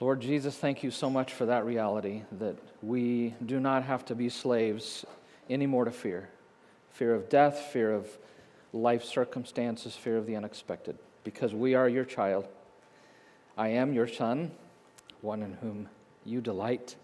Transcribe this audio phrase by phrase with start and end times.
[0.00, 4.14] Lord Jesus, thank you so much for that reality that we do not have to
[4.14, 5.04] be slaves
[5.48, 6.28] anymore to fear
[6.90, 8.08] fear of death, fear of
[8.72, 12.46] life circumstances, fear of the unexpected, because we are your child.
[13.58, 14.52] I am your son,
[15.20, 15.88] one in whom
[16.24, 16.94] you delight.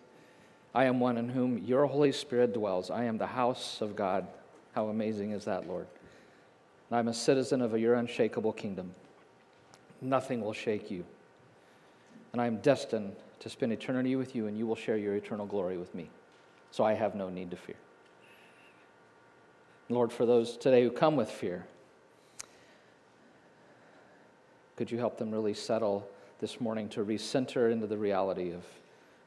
[0.72, 2.88] I am one in whom your Holy Spirit dwells.
[2.88, 4.28] I am the house of God.
[4.76, 5.88] How amazing is that, Lord?
[6.92, 8.94] I'm a citizen of your unshakable kingdom.
[10.00, 11.04] Nothing will shake you.
[12.32, 15.46] And I am destined to spend eternity with you, and you will share your eternal
[15.46, 16.10] glory with me.
[16.70, 17.76] So I have no need to fear.
[19.88, 21.66] Lord, for those today who come with fear,
[24.76, 28.64] could you help them really settle this morning to recenter into the reality of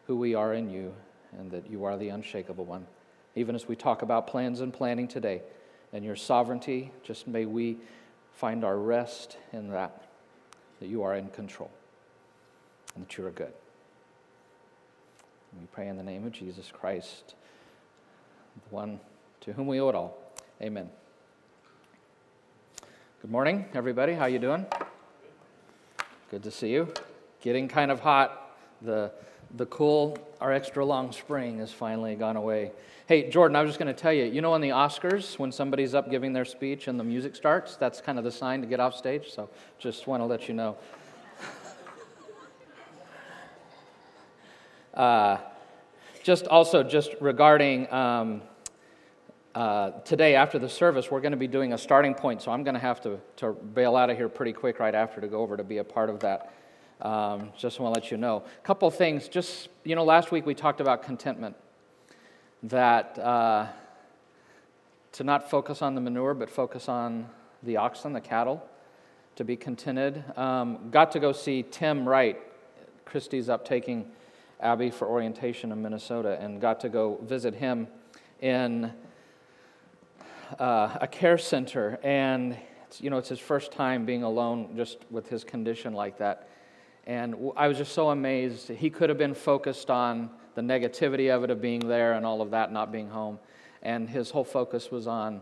[0.08, 0.94] who we are in you
[1.38, 2.88] and that you are the unshakable one?
[3.35, 5.41] Even as we talk about plans and planning today
[5.91, 7.77] and your sovereignty, just may we
[8.31, 10.08] find our rest in that,
[10.80, 11.70] that you are in control
[12.95, 13.53] and that you are good.
[15.59, 17.36] We pray in the name of Jesus Christ,
[18.69, 18.99] the one
[19.41, 20.17] to whom we owe it all.
[20.61, 20.89] Amen.
[23.21, 24.14] Good morning, everybody.
[24.14, 24.66] How you doing?
[26.31, 26.91] Good to see you.
[27.41, 28.58] Getting kind of hot.
[28.81, 29.11] The
[29.55, 32.71] the cool, our extra long spring has finally gone away.
[33.05, 35.52] Hey, Jordan, I was just going to tell you, you know, on the Oscars, when
[35.52, 38.67] somebody's up giving their speech and the music starts, that's kind of the sign to
[38.67, 39.31] get off stage.
[39.31, 40.75] So just want to let you know.
[44.94, 45.38] Uh,
[46.23, 48.41] just also, just regarding um,
[49.55, 52.41] uh, today after the service, we're going to be doing a starting point.
[52.41, 53.19] So I'm going to have to,
[53.73, 56.09] bail out of here pretty quick right after to go over to be a part
[56.09, 56.53] of that.
[57.02, 58.44] Um, just want to let you know.
[58.58, 59.27] A couple things.
[59.27, 61.55] Just, you know, last week we talked about contentment.
[62.64, 63.67] That uh,
[65.14, 67.27] to not focus on the manure, but focus on
[67.61, 68.66] the oxen, the cattle,
[69.36, 70.23] to be contented.
[70.38, 72.39] Um, got to go see Tim Wright.
[73.05, 74.09] Christy's up taking
[74.64, 77.88] Abby for orientation in Minnesota, and got to go visit him
[78.42, 78.92] in
[80.58, 81.99] uh, a care center.
[82.02, 82.58] And,
[82.99, 86.48] you know, it's his first time being alone just with his condition like that.
[87.05, 88.70] And I was just so amazed.
[88.70, 92.42] He could have been focused on the negativity of it, of being there and all
[92.42, 93.39] of that, not being home.
[93.82, 95.42] And his whole focus was on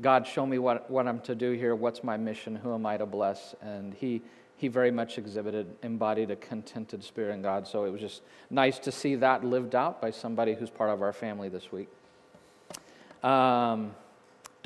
[0.00, 1.74] God, show me what, what I'm to do here.
[1.74, 2.54] What's my mission?
[2.54, 3.54] Who am I to bless?
[3.60, 4.22] And he,
[4.58, 7.66] he very much exhibited, embodied a contented spirit in God.
[7.66, 11.00] So it was just nice to see that lived out by somebody who's part of
[11.00, 11.88] our family this week.
[13.22, 13.94] Um,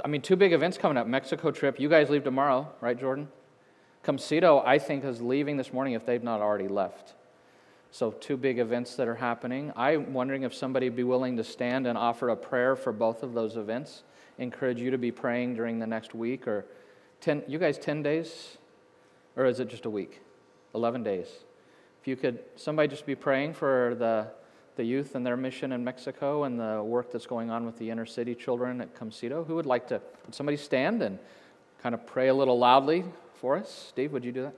[0.02, 1.78] I mean, two big events coming up Mexico trip.
[1.78, 3.28] You guys leave tomorrow, right, Jordan?
[4.02, 7.12] Comcito, I think, is leaving this morning if they've not already left.
[7.90, 9.72] So, two big events that are happening.
[9.76, 13.22] I'm wondering if somebody would be willing to stand and offer a prayer for both
[13.22, 14.04] of those events.
[14.38, 16.64] Encourage you to be praying during the next week or
[17.20, 18.56] 10, you guys 10 days?
[19.36, 20.20] Or is it just a week?
[20.74, 21.28] 11 days.
[22.00, 24.26] If you could, somebody just be praying for the,
[24.76, 27.90] the youth and their mission in Mexico and the work that's going on with the
[27.90, 29.46] inner city children at Comcito.
[29.46, 31.18] Who would like to, would somebody stand and
[31.82, 33.04] kind of pray a little loudly
[33.34, 33.86] for us?
[33.90, 34.54] Steve, would you do that?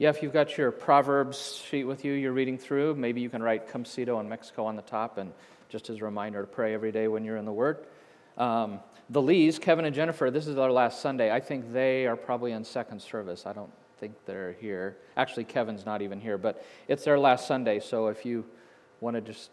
[0.00, 3.42] Yeah, if you've got your Proverbs sheet with you, you're reading through, maybe you can
[3.42, 5.30] write Comcito and Mexico on the top, and
[5.68, 7.84] just as a reminder to pray every day when you're in the Word.
[8.38, 8.80] Um,
[9.10, 11.30] the Lees, Kevin and Jennifer, this is our last Sunday.
[11.30, 13.44] I think they are probably in second service.
[13.44, 14.96] I don't think they're here.
[15.18, 17.78] Actually, Kevin's not even here, but it's their last Sunday.
[17.78, 18.46] So if you
[19.02, 19.50] want to just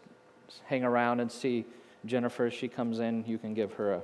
[0.64, 1.66] hang around and see
[2.06, 4.02] Jennifer as she comes in, you can give her a,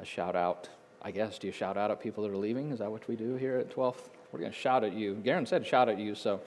[0.00, 0.68] a shout out.
[1.02, 1.38] I guess.
[1.40, 2.70] Do you shout out at people that are leaving?
[2.70, 4.08] Is that what we do here at 12th?
[4.34, 5.14] We're going to shout at you.
[5.22, 6.40] Garen said shout at you, so.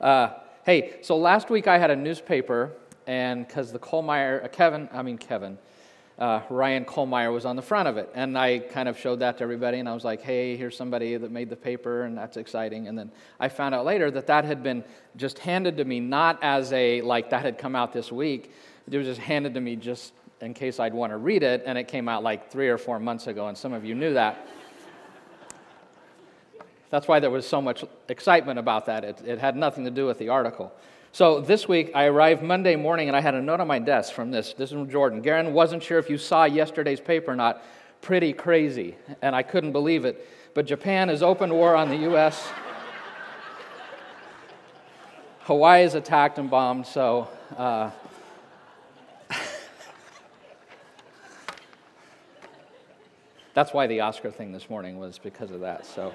[0.00, 0.28] Uh,
[0.64, 2.70] hey, so last week I had a newspaper,
[3.08, 5.58] and because the Kohlmeyer, uh, Kevin, I mean Kevin,
[6.20, 8.12] uh, Ryan Kohlmeyer was on the front of it.
[8.14, 11.16] And I kind of showed that to everybody, and I was like, hey, here's somebody
[11.16, 12.86] that made the paper, and that's exciting.
[12.86, 13.10] And then
[13.40, 14.84] I found out later that that had been
[15.16, 18.52] just handed to me, not as a, like, that had come out this week.
[18.88, 21.76] It was just handed to me just in case I'd want to read it, and
[21.76, 24.46] it came out like three or four months ago, and some of you knew that.
[26.90, 29.04] That's why there was so much excitement about that.
[29.04, 30.72] It, it had nothing to do with the article.
[31.16, 34.12] So this week, I arrived Monday morning and I had a note on my desk
[34.12, 34.52] from this.
[34.52, 35.22] This is from Jordan.
[35.22, 37.62] Garen wasn't sure if you saw yesterday's paper or not.
[38.02, 38.96] Pretty crazy.
[39.22, 40.28] And I couldn't believe it.
[40.52, 42.46] But Japan has opened war on the U.S.
[45.40, 47.28] Hawaii is attacked and bombed, so.
[47.56, 47.90] Uh,
[53.54, 55.86] that's why the Oscar thing this morning was because of that.
[55.86, 56.12] So,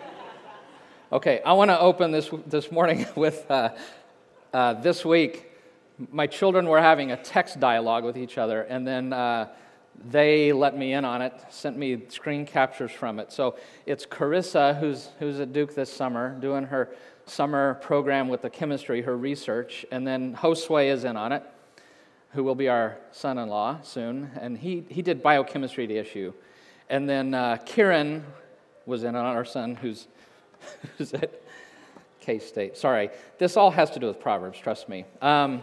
[1.11, 3.69] okay, I want to open this this morning with uh,
[4.53, 5.47] uh, this week.
[6.11, 9.49] My children were having a text dialogue with each other, and then uh,
[10.09, 13.31] they let me in on it, sent me screen captures from it.
[13.31, 16.89] So it's Carissa, who's who's at Duke this summer, doing her
[17.25, 21.43] summer program with the chemistry, her research, and then Josue is in on it,
[22.31, 26.33] who will be our son in law soon, and he, he did biochemistry at issue.
[26.89, 28.25] And then uh, Kieran
[28.85, 30.07] was in on our son, who's,
[30.97, 31.41] who's at
[32.19, 32.77] K State.
[32.77, 35.05] Sorry, this all has to do with Proverbs, trust me.
[35.21, 35.61] Um,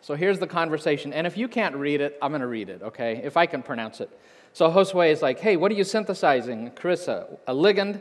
[0.00, 2.82] so here's the conversation, and if you can't read it, I'm going to read it,
[2.82, 3.20] okay?
[3.22, 4.10] If I can pronounce it.
[4.52, 7.38] So Josue is like, hey, what are you synthesizing, Carissa?
[7.46, 8.00] A ligand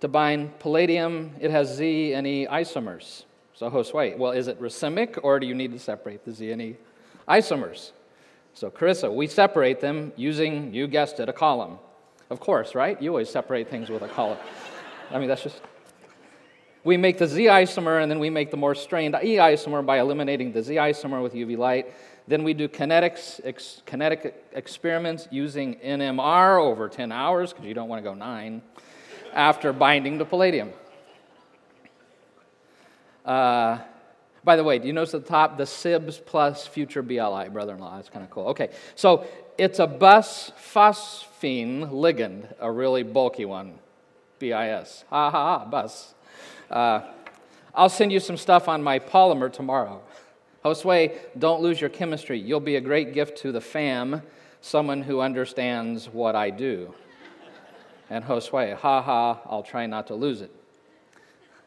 [0.00, 3.24] to bind palladium, it has Z and E isomers.
[3.54, 6.60] So, Josue, well, is it racemic or do you need to separate the Z and
[6.60, 6.76] E
[7.26, 7.92] isomers?
[8.52, 11.78] So, Carissa, we separate them using, you guessed it, a column.
[12.28, 13.00] Of course, right?
[13.00, 14.38] You always separate things with a column.
[15.10, 15.60] I mean, that's just.
[16.84, 19.98] We make the Z isomer and then we make the more strained E isomer by
[19.98, 21.92] eliminating the Z isomer with UV light.
[22.28, 27.88] Then we do kinetics, ex, kinetic experiments using NMR over 10 hours because you don't
[27.88, 28.62] want to go nine
[29.32, 30.72] after binding to palladium.
[33.24, 33.78] Uh,
[34.44, 37.74] by the way, do you notice at the top the SIBS plus future BLI, brother
[37.74, 37.96] in law?
[37.96, 38.46] That's kind of cool.
[38.48, 39.26] Okay, so
[39.58, 43.80] it's a bus phosphine ligand, a really bulky one.
[44.38, 45.04] BIS.
[45.10, 46.14] Ha ha ha, bus.
[46.70, 47.00] Uh,
[47.74, 50.02] I'll send you some stuff on my polymer tomorrow.
[50.64, 52.38] Josue, don't lose your chemistry.
[52.38, 54.22] You'll be a great gift to the fam,
[54.60, 56.94] someone who understands what I do.
[58.10, 60.50] And Josue, ha ha, I'll try not to lose it.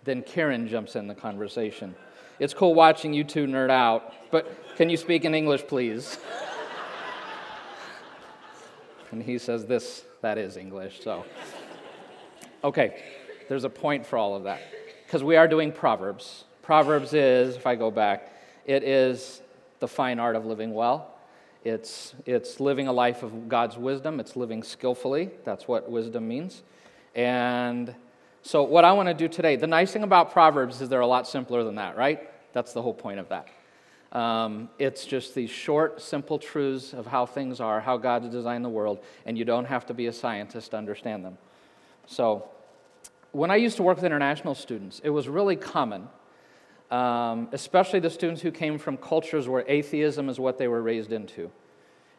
[0.03, 1.95] Then Karen jumps in the conversation.
[2.39, 6.17] It's cool watching you two nerd out, but can you speak in English, please?
[9.11, 11.25] and he says, This, that is English, so.
[12.61, 13.01] Okay,
[13.47, 14.61] there's a point for all of that.
[15.05, 16.43] Because we are doing Proverbs.
[16.61, 18.33] Proverbs is, if I go back,
[18.65, 19.41] it is
[19.79, 21.15] the fine art of living well.
[21.63, 24.19] It's, it's living a life of God's wisdom.
[24.19, 25.29] It's living skillfully.
[25.45, 26.63] That's what wisdom means.
[27.15, 27.95] And
[28.41, 31.07] so, what I want to do today, the nice thing about Proverbs is they're a
[31.07, 32.29] lot simpler than that, right?
[32.53, 33.47] That's the whole point of that.
[34.17, 38.69] Um, it's just these short, simple truths of how things are, how God designed the
[38.69, 41.37] world, and you don't have to be a scientist to understand them.
[42.09, 42.49] So,
[43.31, 46.07] when I used to work with international students, it was really common
[46.91, 51.11] um, especially the students who came from cultures where atheism is what they were raised
[51.11, 51.51] into.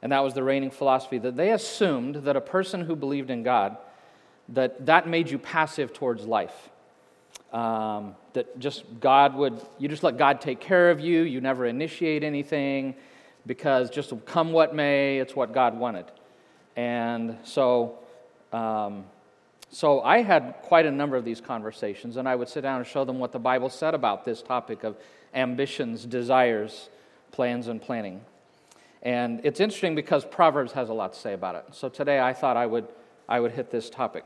[0.02, 3.42] And that was the reigning philosophy that they assumed that a person who believed in
[3.42, 3.76] God,
[4.50, 6.70] that that made you passive towards life.
[7.52, 11.66] Um, that just God would, you just let God take care of you, you never
[11.66, 12.94] initiate anything
[13.44, 16.04] because just come what may, it's what God wanted.
[16.76, 17.98] And so,
[18.52, 19.04] um,
[19.70, 22.87] so I had quite a number of these conversations, and I would sit down and
[22.87, 24.97] show them what the Bible said about this topic of
[25.33, 26.88] ambitions, desires,
[27.30, 28.21] plans, and planning.
[29.02, 31.64] And it's interesting because Proverbs has a lot to say about it.
[31.73, 32.88] So today I thought I would,
[33.28, 34.25] I would hit this topic.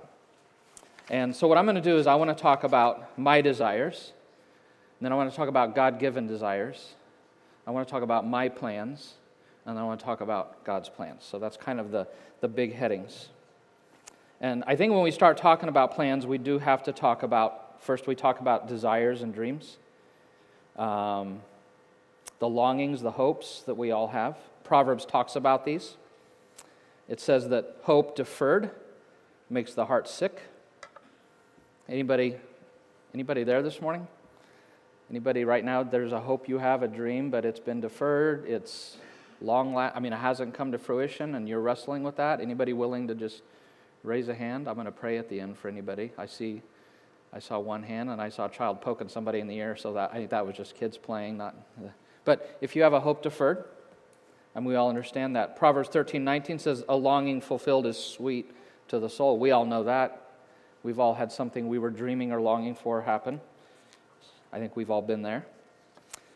[1.10, 4.12] And so what I'm going to do is I want to talk about my desires,
[5.00, 6.94] then I want to talk about God given desires.
[7.66, 9.14] I want to talk about my plans,
[9.66, 11.24] and I want to talk about God's plans.
[11.24, 12.06] So that's kind of the,
[12.40, 13.28] the big headings.
[14.44, 17.80] And I think when we start talking about plans, we do have to talk about
[17.82, 19.78] first, we talk about desires and dreams,
[20.76, 21.40] um,
[22.40, 24.36] the longings, the hopes that we all have.
[24.62, 25.96] Proverbs talks about these.
[27.08, 28.70] It says that hope deferred
[29.48, 30.42] makes the heart sick.
[31.88, 32.36] Anybody,
[33.14, 34.06] anybody there this morning?
[35.08, 35.82] Anybody right now?
[35.82, 38.44] There's a hope you have, a dream, but it's been deferred.
[38.46, 38.98] It's
[39.40, 39.72] long.
[39.72, 42.42] La- I mean, it hasn't come to fruition, and you're wrestling with that.
[42.42, 43.40] Anybody willing to just
[44.04, 44.68] raise a hand.
[44.68, 46.12] I'm going to pray at the end for anybody.
[46.16, 46.62] I see,
[47.32, 49.74] I saw one hand, and I saw a child poking somebody in the ear.
[49.74, 51.56] So that I think that was just kids playing, not.
[52.24, 53.64] But if you have a hope deferred,
[54.54, 55.56] and we all understand that.
[55.56, 58.54] Proverbs 13, 19 says, "A longing fulfilled is sweet
[58.86, 60.20] to the soul." We all know that.
[60.84, 63.40] We've all had something we were dreaming or longing for happen.
[64.52, 65.46] I think we've all been there.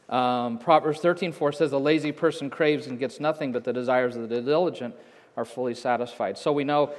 [0.09, 4.17] Um, Proverbs 13, 4 says, A lazy person craves and gets nothing, but the desires
[4.17, 4.95] of the diligent
[5.37, 6.39] are fully satisfied.
[6.39, 6.91] So we know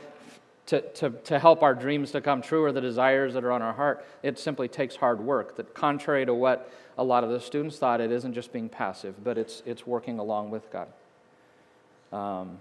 [0.70, 3.64] to, to, to help our dreams to come true or the desires that are on
[3.64, 5.58] our heart, it simply takes hard work.
[5.58, 9.24] That, contrary to what a lot of the students thought, it isn't just being passive,
[9.24, 10.88] but it's, it's working along with God.
[12.14, 12.60] Um,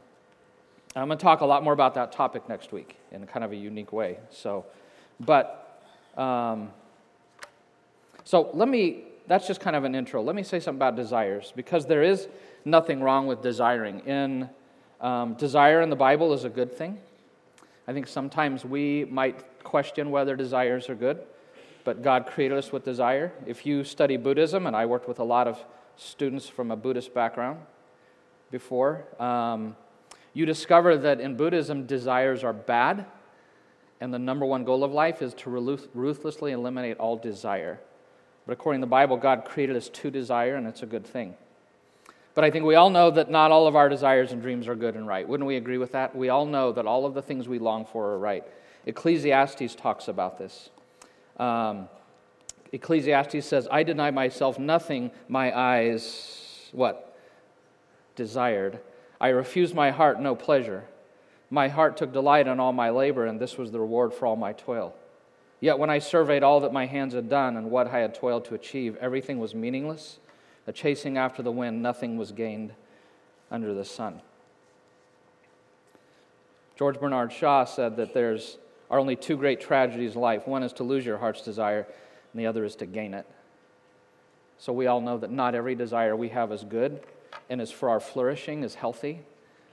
[0.97, 3.53] I'm going to talk a lot more about that topic next week in kind of
[3.53, 4.17] a unique way.
[4.31, 4.65] So,
[5.21, 5.83] but,
[6.17, 6.71] um,
[8.25, 10.23] so let me, that's just kind of an intro.
[10.23, 12.27] Let me say something about desires because there is
[12.65, 14.01] nothing wrong with desiring.
[14.07, 14.49] In
[15.03, 16.99] um, desire in the Bible is a good thing.
[17.89, 21.23] I think sometimes we might question whether desires are good,
[21.85, 23.33] but God created us with desire.
[23.47, 25.65] If you study Buddhism, and I worked with a lot of
[25.97, 27.61] students from a Buddhist background
[28.51, 29.75] before, um,
[30.35, 33.07] you discover that in Buddhism, desires are bad,
[34.03, 37.81] and the number one goal of life is to ruthlessly eliminate all desire.
[38.47, 41.37] But according to the Bible, God created us to desire, and it's a good thing.
[42.39, 44.77] But I think we all know that not all of our desires and dreams are
[44.77, 45.29] good and right.
[45.29, 46.15] Wouldn't we agree with that?
[46.15, 48.45] We all know that all of the things we long for are right.
[48.87, 50.71] Ecclesiastes talks about this.
[51.39, 51.89] Um,
[52.71, 57.19] Ecclesiastes says, I deny myself nothing my eyes, what?
[58.15, 58.79] Desired.
[59.21, 60.85] I refused my heart no pleasure.
[61.51, 64.37] My heart took delight in all my labor, and this was the reward for all
[64.37, 64.95] my toil.
[65.59, 68.45] Yet when I surveyed all that my hands had done and what I had toiled
[68.45, 70.21] to achieve, everything was meaningless
[70.69, 72.75] a chasing after the wind, nothing was gained
[73.51, 74.21] under the sun.
[76.77, 78.59] George Bernard Shaw said that there's
[78.91, 80.47] are only two great tragedies in life.
[80.47, 81.87] One is to lose your heart's desire,
[82.33, 83.27] and the other is to gain it.
[84.59, 87.01] So we all know that not every desire we have is good
[87.49, 89.21] and is for our flourishing, is healthy.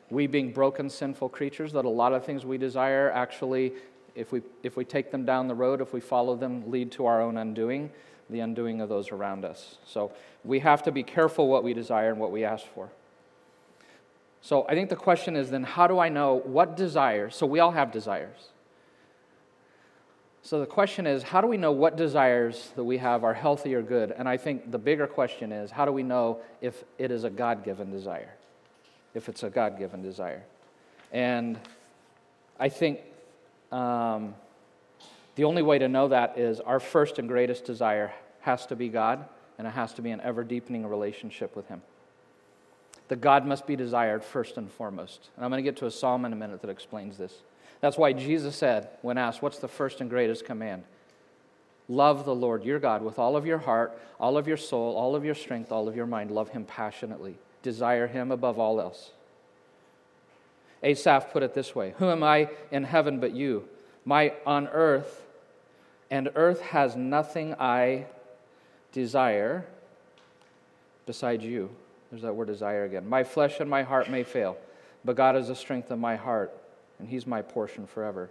[0.09, 3.73] We, being broken, sinful creatures, that a lot of things we desire actually,
[4.15, 7.05] if we, if we take them down the road, if we follow them, lead to
[7.05, 7.89] our own undoing
[8.29, 9.77] the undoing of those around us.
[9.85, 10.11] So
[10.43, 12.89] we have to be careful what we desire and what we ask for.
[14.41, 17.35] So I think the question is then how do I know what desires?
[17.35, 18.49] So we all have desires.
[20.43, 23.73] So the question is how do we know what desires that we have are healthy
[23.73, 24.11] or good?
[24.11, 27.29] And I think the bigger question is how do we know if it is a
[27.31, 28.33] God given desire?
[29.15, 30.43] If it's a God given desire.
[31.11, 31.59] And
[32.59, 32.99] I think
[33.71, 34.35] um,
[35.35, 38.89] the only way to know that is our first and greatest desire has to be
[38.89, 39.25] God,
[39.57, 41.81] and it has to be an ever deepening relationship with Him.
[43.07, 45.29] The God must be desired first and foremost.
[45.35, 47.33] And I'm going to get to a psalm in a minute that explains this.
[47.81, 50.83] That's why Jesus said, when asked, What's the first and greatest command?
[51.87, 55.15] Love the Lord your God with all of your heart, all of your soul, all
[55.15, 56.31] of your strength, all of your mind.
[56.31, 57.35] Love Him passionately.
[57.61, 59.11] Desire Him above all else.
[60.81, 63.67] Asaph put it this way Who am I in heaven but you?
[64.03, 65.24] My on earth
[66.09, 68.05] and earth has nothing I
[68.91, 69.65] desire
[71.05, 71.69] besides you.
[72.09, 73.07] There's that word desire again.
[73.07, 74.57] My flesh and my heart may fail,
[75.03, 76.51] but God is the strength of my heart,
[76.99, 78.29] and He's my portion forever.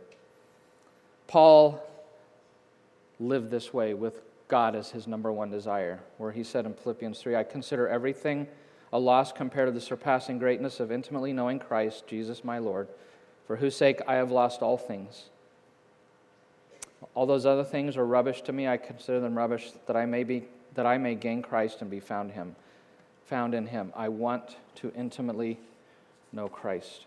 [1.26, 1.82] Paul
[3.20, 7.18] lived this way with God as his number one desire, where he said in Philippians
[7.18, 8.46] 3 I consider everything
[8.92, 12.88] a loss compared to the surpassing greatness of intimately knowing Christ, Jesus my Lord,
[13.46, 15.30] for whose sake I have lost all things
[17.14, 18.66] all those other things are rubbish to me.
[18.66, 20.44] I consider them rubbish that I may be
[20.74, 22.56] that I may gain Christ and be found him,
[23.26, 23.92] found in him.
[23.94, 25.58] I want to intimately
[26.32, 27.06] know Christ.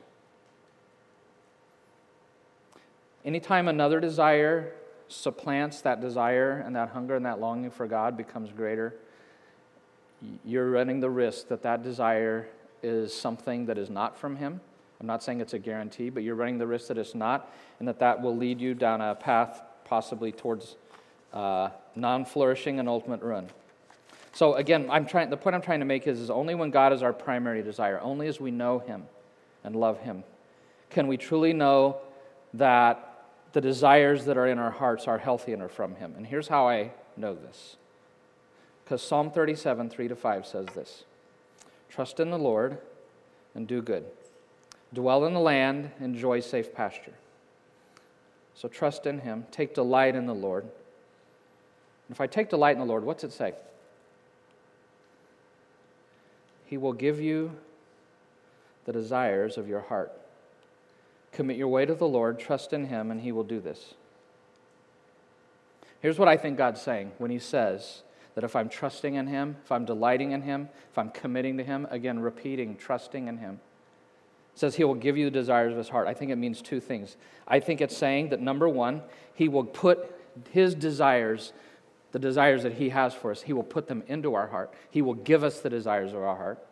[3.25, 4.71] Anytime another desire
[5.09, 8.95] supplants that desire and that hunger and that longing for God becomes greater,
[10.45, 12.47] you're running the risk that that desire
[12.81, 14.61] is something that is not from Him.
[14.99, 17.87] I'm not saying it's a guarantee, but you're running the risk that it's not, and
[17.87, 20.75] that that will lead you down a path possibly towards
[21.33, 23.49] uh, non flourishing and ultimate ruin.
[24.33, 26.93] So, again, I'm trying, the point I'm trying to make is, is only when God
[26.93, 29.05] is our primary desire, only as we know Him
[29.63, 30.23] and love Him,
[30.89, 31.97] can we truly know
[32.53, 33.07] that
[33.53, 36.13] the desires that are in our hearts are healthy and are from Him.
[36.17, 37.77] And here's how I know this.
[38.83, 41.03] Because Psalm 37, 3 to 5 says this
[41.89, 42.77] Trust in the Lord
[43.55, 44.05] and do good,
[44.93, 47.13] dwell in the land, enjoy safe pasture.
[48.57, 49.45] So trust in Him.
[49.51, 50.63] Take delight in the Lord.
[50.63, 50.71] And
[52.09, 53.53] if I take delight in the Lord, what's it say?
[56.65, 57.51] He will give you
[58.85, 60.11] the desires of your heart.
[61.31, 63.93] Commit your way to the Lord, trust in Him, and He will do this.
[66.01, 68.01] Here's what I think God's saying when He says
[68.33, 71.63] that if I'm trusting in Him, if I'm delighting in Him, if I'm committing to
[71.63, 73.59] Him, again, repeating, trusting in Him,
[74.57, 76.07] says he will give you the desires of his heart.
[76.07, 77.15] I think it means two things.
[77.47, 79.01] I think it's saying that number one,
[79.33, 80.15] he will put
[80.51, 81.53] his desires,
[82.11, 84.73] the desires that he has for us, he will put them into our heart.
[84.89, 86.65] He will give us the desires of our heart.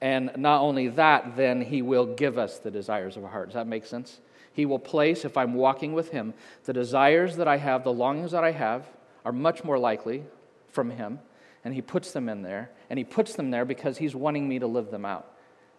[0.00, 3.48] And not only that, then he will give us the desires of our heart.
[3.48, 4.20] Does that make sense?
[4.54, 6.32] He will place, if I'm walking with Him,
[6.64, 8.86] the desires that I have, the longings that I have,
[9.24, 10.22] are much more likely
[10.70, 11.18] from Him.
[11.64, 12.70] And He puts them in there.
[12.88, 15.33] And He puts them there because He's wanting me to live them out.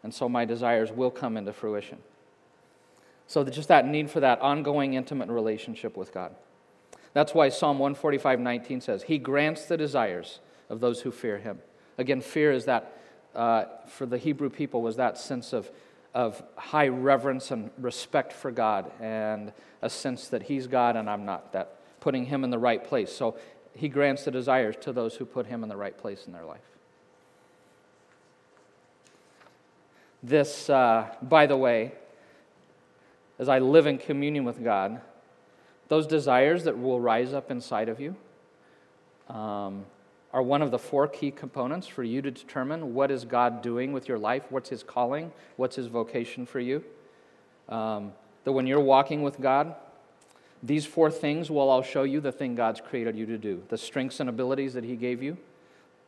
[0.05, 1.97] And so my desires will come into fruition.
[3.25, 6.35] So, just that need for that ongoing intimate relationship with God.
[7.13, 11.57] That's why Psalm 145 19 says, He grants the desires of those who fear Him.
[11.97, 13.01] Again, fear is that,
[13.33, 15.71] uh, for the Hebrew people, was that sense of
[16.13, 21.25] of high reverence and respect for God and a sense that He's God and I'm
[21.25, 23.11] not, that putting Him in the right place.
[23.11, 23.39] So
[23.73, 26.45] He grants the desires to those who put Him in the right place in their
[26.45, 26.74] life.
[30.25, 31.91] This, uh, by the way,
[33.37, 34.99] as I live in communion with God,
[35.87, 38.15] those desires that will rise up inside of you,
[39.29, 39.85] um,
[40.33, 43.93] are one of the four key components for you to determine what is God doing
[43.93, 46.83] with your life, what's His calling, what's His vocation for you.
[47.69, 48.11] Um,
[48.45, 49.75] that when you're walking with God,
[50.63, 53.77] these four things will all show you the thing God's created you to do the
[53.77, 55.37] strengths and abilities that He gave you,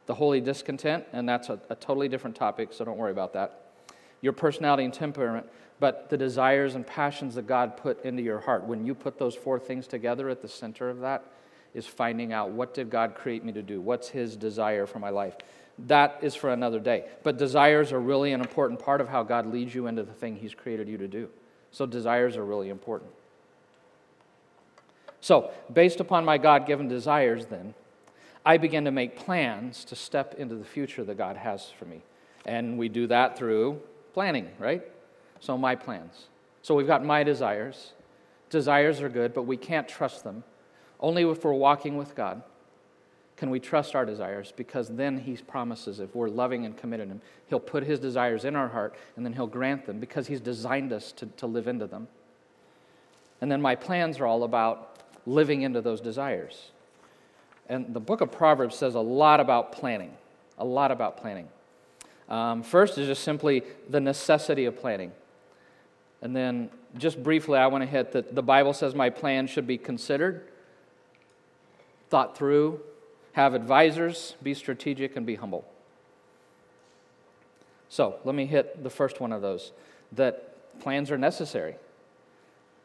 [0.08, 3.67] the holy discontent, and that's a, a totally different topic, so don't worry about that.
[4.22, 5.48] Your personality and temperament,
[5.80, 8.64] but the desires and passions that God put into your heart.
[8.64, 11.24] When you put those four things together at the center of that,
[11.74, 13.80] is finding out what did God create me to do?
[13.80, 15.36] What's his desire for my life?
[15.86, 17.06] That is for another day.
[17.22, 20.38] But desires are really an important part of how God leads you into the thing
[20.38, 21.30] he's created you to do.
[21.72, 23.12] So desires are really important.
[25.20, 27.74] So, based upon my God given desires, then,
[28.46, 32.02] I begin to make plans to step into the future that God has for me.
[32.46, 33.82] And we do that through
[34.18, 34.82] planning, right?
[35.42, 36.26] So, my plans.
[36.64, 37.92] So, we've got my desires.
[38.50, 40.44] Desires are good, but we can't trust them
[41.00, 42.42] only if we're walking with God
[43.38, 47.22] can we trust our desires because then He promises if we're loving and committed Him,
[47.46, 50.92] He'll put His desires in our heart and then He'll grant them because He's designed
[50.92, 52.08] us to, to live into them.
[53.40, 54.98] And then my plans are all about
[55.28, 56.72] living into those desires.
[57.70, 60.14] And the book of Proverbs says a lot about planning,
[60.58, 61.48] a lot about planning.
[62.30, 65.12] Um, first is just simply the necessity of planning.
[66.22, 69.68] And then, just briefly, I want to hit that the Bible says my plan should
[69.68, 70.48] be considered
[72.10, 72.80] thought through,
[73.34, 75.66] have advisors, be strategic, and be humble.
[77.90, 79.72] So let me hit the first one of those
[80.14, 81.76] that plans are necessary.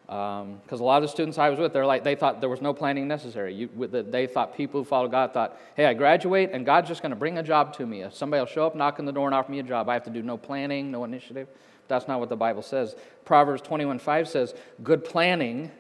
[0.07, 2.51] Because um, a lot of the students I was with, they're like, they thought there
[2.51, 3.55] was no planning necessary.
[3.55, 7.03] You, the, they thought people who follow God thought, hey, I graduate and God's just
[7.03, 8.03] going to bring a job to me.
[8.03, 9.95] If somebody will show up, knock on the door, and offer me a job, I
[9.95, 11.49] have to do no planning, no initiative.
[11.89, 12.97] That's not what the Bible says.
[13.25, 15.71] Proverbs 21 5 says, good planning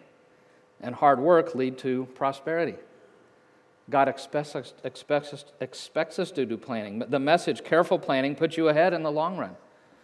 [0.80, 2.76] and hard work lead to prosperity.
[3.90, 7.00] God expects us, expects, us, expects us to do planning.
[7.00, 9.56] The message, careful planning, puts you ahead in the long run.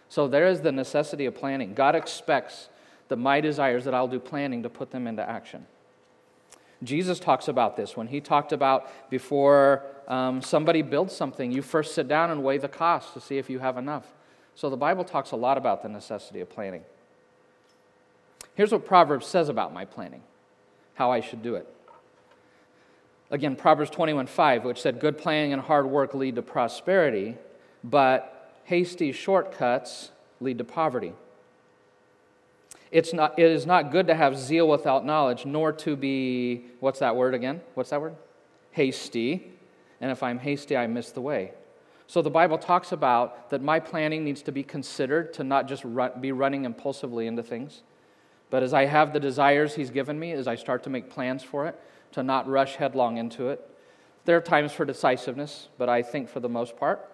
[0.09, 1.73] So there is the necessity of planning.
[1.73, 2.69] God expects
[3.09, 5.65] that my desires that I'll do planning to put them into action.
[6.81, 11.93] Jesus talks about this when he talked about before um, somebody builds something, you first
[11.93, 14.05] sit down and weigh the cost to see if you have enough.
[14.55, 16.83] So the Bible talks a lot about the necessity of planning.
[18.55, 20.21] Here's what Proverbs says about my planning,
[20.95, 21.67] how I should do it.
[23.31, 27.37] Again, Proverbs 21:5, which said, Good planning and hard work lead to prosperity,
[27.83, 31.13] but hasty shortcuts lead to poverty.
[32.91, 36.99] It's not, it is not good to have zeal without knowledge, nor to be, what's
[36.99, 37.61] that word again?
[37.75, 38.15] What's that word?
[38.71, 39.51] Hasty.
[40.01, 41.53] And if I'm hasty, I miss the way.
[42.07, 45.83] So the Bible talks about that my planning needs to be considered to not just
[45.85, 47.83] run, be running impulsively into things,
[48.49, 51.43] but as I have the desires He's given me, as I start to make plans
[51.43, 51.79] for it,
[52.13, 53.63] to not rush headlong into it.
[54.25, 57.07] There are times for decisiveness, but I think for the most part,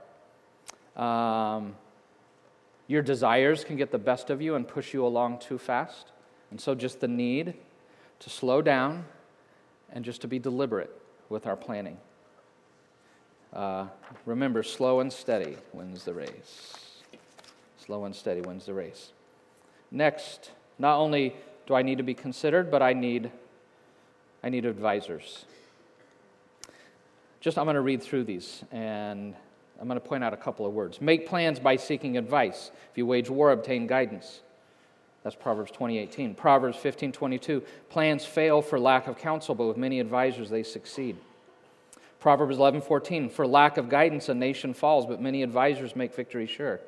[0.95, 1.75] um,
[2.87, 6.11] your desires can get the best of you and push you along too fast.
[6.51, 7.55] And so, just the need
[8.19, 9.05] to slow down
[9.91, 10.91] and just to be deliberate
[11.29, 11.97] with our planning.
[13.53, 13.87] Uh,
[14.25, 17.01] remember, slow and steady wins the race.
[17.77, 19.11] Slow and steady wins the race.
[19.91, 23.31] Next, not only do I need to be considered, but I need
[24.45, 25.45] I need advisors.
[27.41, 29.33] Just, I'm going to read through these and
[29.79, 31.01] I'm going to point out a couple of words.
[31.01, 32.71] Make plans by seeking advice.
[32.91, 34.41] If you wage war, obtain guidance.
[35.23, 36.35] That's Proverbs 20:18.
[36.35, 37.63] Proverbs 15:22.
[37.89, 41.17] Plans fail for lack of counsel, but with many advisors they succeed.
[42.19, 43.29] Proverbs 11:14.
[43.29, 46.79] For lack of guidance a nation falls, but many advisors make victory sure.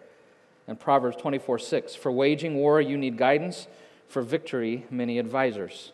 [0.67, 1.95] And Proverbs 24:6.
[1.95, 3.67] For waging war you need guidance,
[4.07, 5.91] for victory many advisors.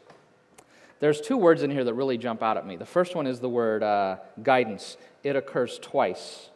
[1.00, 2.76] There's two words in here that really jump out at me.
[2.76, 6.50] The first one is the word uh, guidance, it occurs twice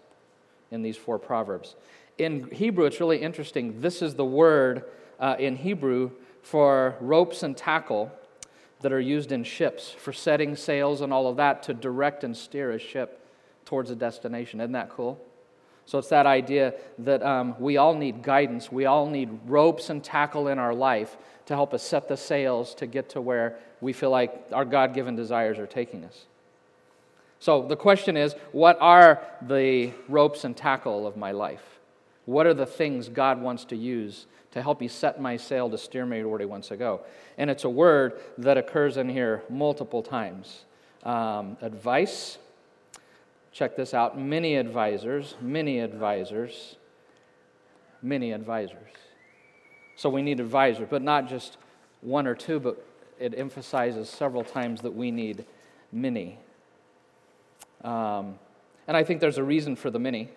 [0.71, 1.75] in these four Proverbs.
[2.17, 3.81] In Hebrew, it's really interesting.
[3.81, 4.85] This is the word
[5.19, 8.11] uh, in Hebrew for ropes and tackle
[8.81, 12.35] that are used in ships, for setting sails and all of that to direct and
[12.35, 13.25] steer a ship
[13.65, 14.61] towards a destination.
[14.61, 15.19] Isn't that cool?
[15.85, 18.71] So it's that idea that um, we all need guidance.
[18.71, 22.75] We all need ropes and tackle in our life to help us set the sails
[22.75, 26.25] to get to where we feel like our God given desires are taking us.
[27.39, 31.79] So the question is what are the ropes and tackle of my life?
[32.25, 35.77] What are the things God wants to use to help me set my sail to
[35.77, 37.01] steer me where He wants to go?
[37.37, 40.65] And it's a word that occurs in here multiple times
[41.03, 42.37] um, advice
[43.57, 46.75] Check this out many advisors, many advisors,
[48.03, 48.91] many advisors.
[49.95, 51.57] So we need advisors, but not just
[52.01, 52.85] one or two, but
[53.19, 55.43] it emphasizes several times that we need
[55.91, 56.37] many.
[57.83, 58.39] Um,
[58.87, 60.29] and I think there's a reason for the many,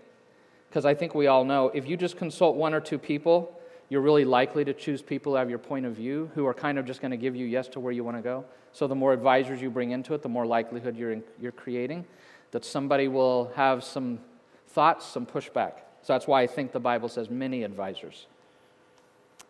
[0.68, 4.00] because I think we all know if you just consult one or two people, you're
[4.00, 6.86] really likely to choose people who have your point of view, who are kind of
[6.86, 8.44] just going to give you yes to where you want to go.
[8.72, 12.04] So the more advisors you bring into it, the more likelihood you're, in, you're creating
[12.52, 14.20] that somebody will have some
[14.68, 15.72] thoughts, some pushback.
[16.02, 18.26] So that's why I think the Bible says many advisors.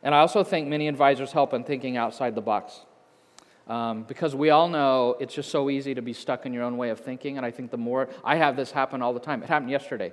[0.02, 2.80] And I also think many advisors help in thinking outside the box.
[3.70, 6.76] Um, because we all know it's just so easy to be stuck in your own
[6.76, 7.36] way of thinking.
[7.36, 9.44] And I think the more, I have this happen all the time.
[9.44, 10.12] It happened yesterday.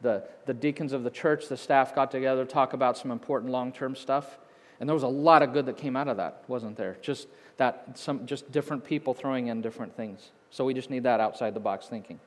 [0.00, 3.70] The, the deacons of the church, the staff got together, talk about some important long
[3.70, 4.36] term stuff.
[4.80, 6.96] And there was a lot of good that came out of that, wasn't there?
[7.00, 10.32] Just that, some, just different people throwing in different things.
[10.50, 12.18] So we just need that outside the box thinking.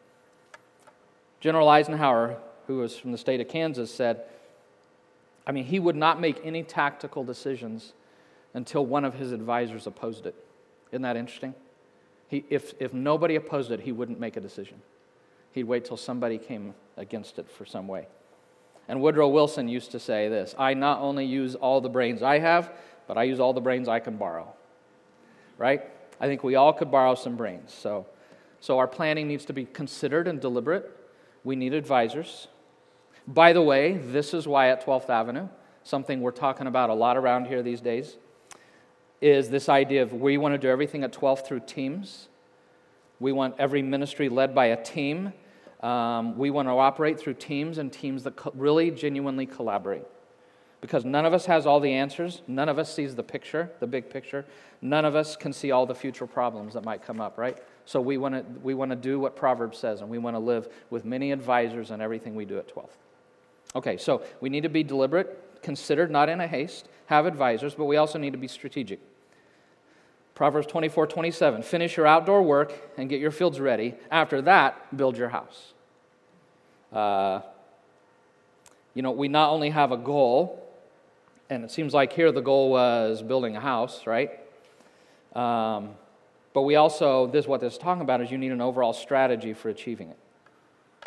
[1.41, 2.37] General Eisenhower,
[2.67, 4.21] who was from the state of Kansas, said,
[5.45, 7.91] I mean, he would not make any tactical decisions
[8.53, 10.33] until one of his advisors opposed it.
[10.95, 11.53] Isn't that interesting?
[12.29, 14.81] He, if, if nobody opposed it, he wouldn't make a decision.
[15.51, 18.07] He'd wait till somebody came against it for some way.
[18.87, 22.39] And Woodrow Wilson used to say this I not only use all the brains I
[22.39, 22.71] have,
[23.07, 24.47] but I use all the brains I can borrow.
[25.57, 25.83] Right?
[26.21, 27.73] I think we all could borrow some brains.
[27.73, 28.05] So
[28.61, 30.89] so our planning needs to be considered and deliberate.
[31.43, 32.47] We need advisors.
[33.27, 35.49] By the way, this is why at 12th Avenue,
[35.83, 38.15] something we're talking about a lot around here these days,
[39.25, 42.27] is this idea of we want to do everything at 12 through teams.
[43.19, 45.33] We want every ministry led by a team.
[45.81, 50.03] Um, we want to operate through teams and teams that co- really genuinely collaborate.
[50.79, 53.87] Because none of us has all the answers, none of us sees the picture, the
[53.87, 54.45] big picture,
[54.83, 57.57] none of us can see all the future problems that might come up, right?
[57.85, 60.39] So we want to we want to do what Proverbs says, and we want to
[60.39, 62.95] live with many advisors in everything we do at 12.
[63.75, 67.85] Okay, so we need to be deliberate, considered, not in a haste, have advisors, but
[67.85, 68.99] we also need to be strategic.
[70.35, 71.63] Proverbs 24, 27.
[71.63, 73.95] Finish your outdoor work and get your fields ready.
[74.11, 75.73] After that, build your house.
[76.91, 77.41] Uh,
[78.93, 80.61] you know, we not only have a goal,
[81.49, 84.31] and it seems like here the goal was building a house, right?
[85.33, 85.91] Um,
[86.53, 89.53] but we also, this what this is talking about is you need an overall strategy
[89.53, 90.17] for achieving it.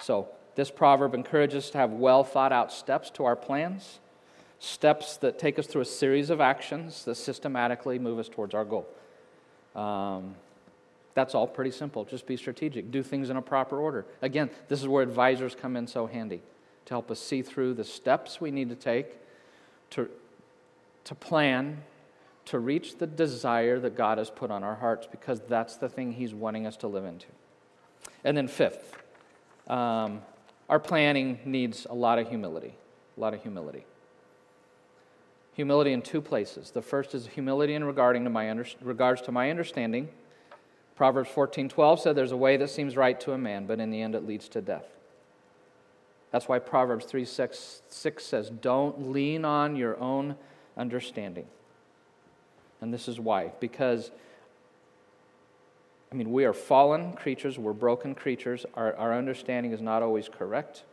[0.01, 4.01] So this proverb encourages us to have well thought out steps to our plans,
[4.59, 8.65] steps that take us through a series of actions that systematically move us towards our
[8.65, 8.87] goal.
[9.79, 10.35] Um,
[11.15, 12.05] that's all pretty simple.
[12.05, 12.91] Just be strategic.
[12.91, 14.07] Do things in a proper order.
[14.23, 16.43] Again, this is where advisors come in so handy
[16.87, 19.07] to help us see through the steps we need to take
[19.91, 20.09] to,
[21.05, 21.83] to plan
[22.47, 26.13] to reach the desire that God has put on our hearts because that's the thing
[26.13, 27.27] He's wanting us to live into.
[28.25, 28.97] And then, fifth,
[29.69, 30.23] um,
[30.69, 32.75] our planning needs a lot of humility.
[33.17, 33.85] A lot of humility.
[35.59, 36.71] Humility in two places.
[36.71, 40.09] The first is humility in regarding to my under, regards to my understanding.
[40.95, 44.01] Proverbs 14:12 said there's a way that seems right to a man, but in the
[44.01, 44.87] end it leads to death.
[46.31, 50.37] That's why Proverbs 3 6, 6 says, Don't lean on your own
[50.77, 51.49] understanding.
[52.81, 53.51] And this is why.
[53.59, 54.13] Because,
[56.13, 60.29] I mean, we are fallen creatures, we're broken creatures, our, our understanding is not always
[60.29, 60.85] correct.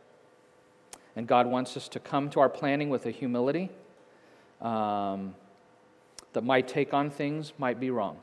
[1.14, 3.70] And God wants us to come to our planning with a humility
[4.60, 5.34] um,
[6.32, 8.18] that my take on things might be wrong.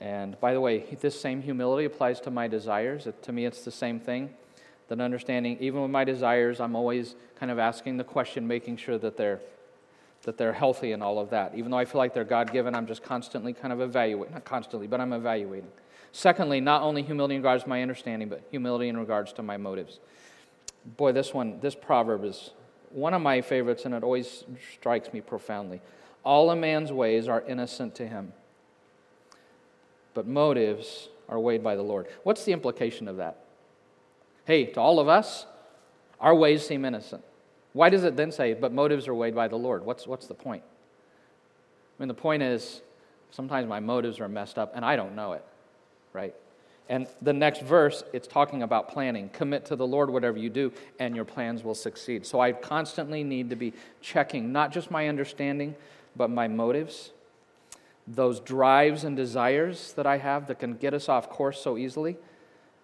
[0.00, 3.08] And by the way, this same humility applies to my desires.
[3.22, 4.30] To me, it's the same thing.
[4.88, 8.98] That understanding, even with my desires, I'm always kind of asking the question, making sure
[8.98, 9.40] that they're
[10.22, 11.54] that they're healthy and all of that.
[11.54, 14.34] Even though I feel like they're God given, I'm just constantly kind of evaluating.
[14.34, 15.70] Not constantly, but I'm evaluating.
[16.12, 19.56] Secondly, not only humility in regards to my understanding, but humility in regards to my
[19.56, 20.00] motives.
[20.96, 22.50] Boy, this one, this proverb is
[22.90, 24.44] one of my favorites, and it always
[24.74, 25.80] strikes me profoundly.
[26.24, 28.32] All a man's ways are innocent to him,
[30.14, 32.06] but motives are weighed by the Lord.
[32.22, 33.38] What's the implication of that?
[34.44, 35.46] Hey, to all of us,
[36.20, 37.22] our ways seem innocent.
[37.72, 39.84] Why does it then say, but motives are weighed by the Lord?
[39.84, 40.62] What's, what's the point?
[40.64, 42.80] I mean, the point is
[43.30, 45.44] sometimes my motives are messed up and I don't know it,
[46.12, 46.34] right?
[46.88, 49.28] And the next verse, it's talking about planning.
[49.30, 52.24] Commit to the Lord whatever you do, and your plans will succeed.
[52.24, 55.74] So I constantly need to be checking not just my understanding,
[56.14, 57.10] but my motives,
[58.06, 62.16] those drives and desires that I have that can get us off course so easily.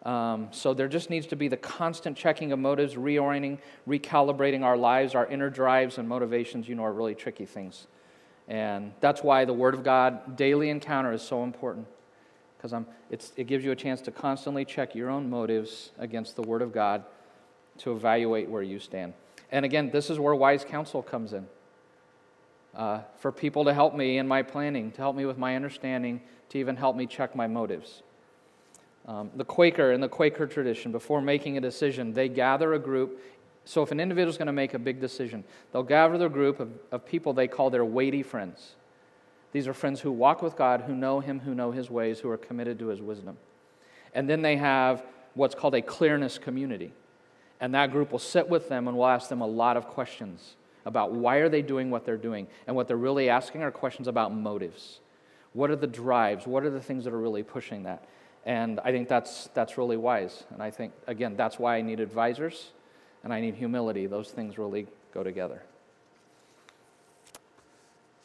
[0.05, 4.77] Um, so there just needs to be the constant checking of motives, reorienting, recalibrating our
[4.77, 7.87] lives, our inner drives and motivations, you know, are really tricky things.
[8.49, 11.87] And that's why the Word of God, daily encounter, is so important
[12.63, 12.85] because
[13.37, 16.73] it gives you a chance to constantly check your own motives against the Word of
[16.73, 17.05] God
[17.79, 19.15] to evaluate where you stand.
[19.51, 21.47] And again, this is where wise counsel comes in.
[22.75, 26.21] Uh, for people to help me in my planning, to help me with my understanding,
[26.51, 28.03] to even help me check my motives.
[29.07, 33.21] Um, the Quaker, in the Quaker tradition, before making a decision, they gather a group.
[33.65, 36.61] So if an individual is going to make a big decision, they'll gather a group
[36.61, 38.77] of, of people they call their weighty friends.
[39.53, 42.31] These are friends who walk with God, who know Him, who know His ways, who
[42.31, 43.37] are committed to His wisdom.
[44.15, 46.93] And then they have what's called a clearness community.
[47.61, 50.57] And that group will sit with them and will ask them a lot of questions
[50.85, 52.49] about why are they doing what they're doing.
[52.67, 55.01] And what they're really asking are questions about motives.
[55.53, 56.47] What are the drives?
[56.47, 58.05] What are the things that are really pushing that?
[58.45, 60.45] And I think that's, that's really wise.
[60.51, 62.73] And I think, again, that's why I need advisors
[63.23, 64.07] and I need humility.
[64.07, 65.63] Those things really go together.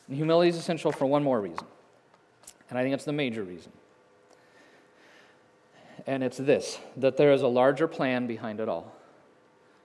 [0.07, 1.65] And humility is essential for one more reason.
[2.69, 3.71] And I think it's the major reason.
[6.05, 8.93] And it's this that there is a larger plan behind it all.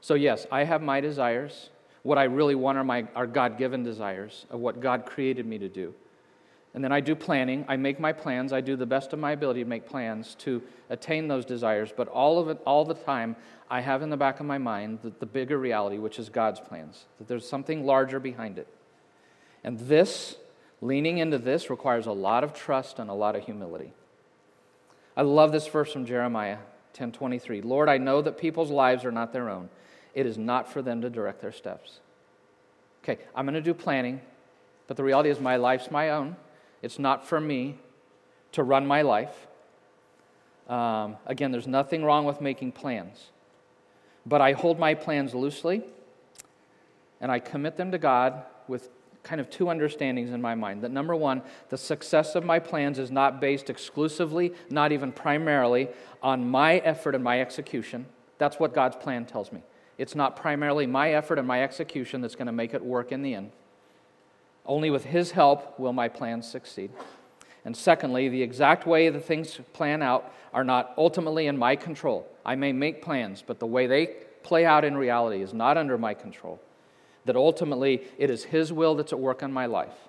[0.00, 1.70] So, yes, I have my desires.
[2.02, 5.58] What I really want are, my, are God given desires of what God created me
[5.58, 5.94] to do.
[6.74, 7.64] And then I do planning.
[7.68, 8.52] I make my plans.
[8.52, 11.92] I do the best of my ability to make plans to attain those desires.
[11.94, 13.36] But all of it, all the time,
[13.70, 16.60] I have in the back of my mind the, the bigger reality, which is God's
[16.60, 18.66] plans, that there's something larger behind it.
[19.64, 20.36] And this,
[20.80, 23.92] leaning into this, requires a lot of trust and a lot of humility.
[25.16, 26.58] I love this verse from Jeremiah
[26.94, 27.62] 10:23.
[27.62, 29.68] Lord, I know that people's lives are not their own.
[30.14, 32.00] It is not for them to direct their steps.
[33.02, 34.20] Okay, I'm going to do planning,
[34.86, 36.36] but the reality is my life's my own.
[36.82, 37.78] It's not for me
[38.52, 39.46] to run my life.
[40.68, 43.30] Um, again, there's nothing wrong with making plans,
[44.24, 45.82] but I hold my plans loosely
[47.20, 48.88] and I commit them to God with
[49.22, 50.82] kind of two understandings in my mind.
[50.82, 55.88] That number one, the success of my plans is not based exclusively, not even primarily,
[56.22, 58.06] on my effort and my execution.
[58.38, 59.62] That's what God's plan tells me.
[59.98, 63.22] It's not primarily my effort and my execution that's going to make it work in
[63.22, 63.52] the end.
[64.66, 66.90] Only with His help will my plans succeed.
[67.64, 72.26] And secondly, the exact way the things plan out are not ultimately in my control.
[72.44, 74.06] I may make plans, but the way they
[74.42, 76.60] play out in reality is not under my control
[77.24, 80.08] that ultimately it is His will that's at work in my life.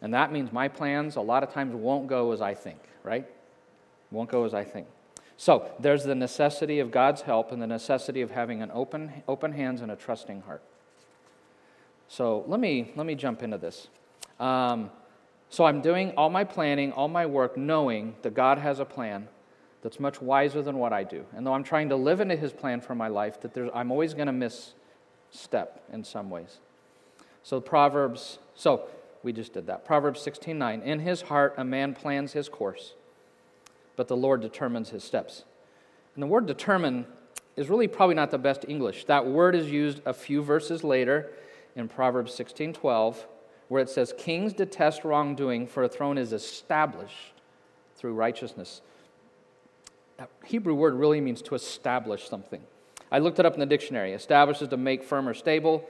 [0.00, 3.26] And that means my plans a lot of times won't go as I think, right?
[4.10, 4.86] Won't go as I think.
[5.36, 9.52] So there's the necessity of God's help and the necessity of having an open, open
[9.52, 10.62] hands and a trusting heart.
[12.08, 13.88] So let me, let me jump into this.
[14.40, 14.90] Um,
[15.50, 19.28] so I'm doing all my planning, all my work, knowing that God has a plan
[19.82, 21.24] that's much wiser than what I do.
[21.34, 24.14] And though I'm trying to live into His plan for my life, that I'm always
[24.14, 24.74] going to miss
[25.30, 26.58] step in some ways.
[27.42, 28.82] So Proverbs, so
[29.22, 29.84] we just did that.
[29.84, 30.82] Proverbs 16:9.
[30.82, 32.94] In his heart a man plans his course,
[33.96, 35.44] but the Lord determines his steps.
[36.14, 37.06] And the word determine
[37.56, 39.04] is really probably not the best English.
[39.06, 41.30] That word is used a few verses later
[41.74, 43.26] in Proverbs 16:12,
[43.68, 47.34] where it says, "Kings detest wrongdoing, for a throne is established
[47.96, 48.80] through righteousness."
[50.16, 52.64] That Hebrew word really means to establish something.
[53.10, 54.12] I looked it up in the dictionary.
[54.12, 55.84] Establishes to make firm or stable,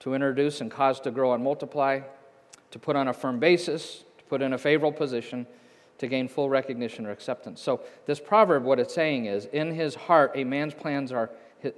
[0.00, 2.00] to introduce and cause to grow and multiply,
[2.70, 5.46] to put on a firm basis, to put in a favorable position,
[5.98, 7.60] to gain full recognition or acceptance.
[7.60, 11.30] So this proverb, what it's saying is, in his heart, a man's plans are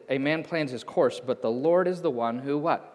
[0.08, 2.92] a man plans his course, but the Lord is the one who what?